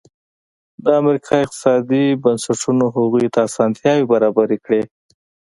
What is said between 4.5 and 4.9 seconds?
کړې.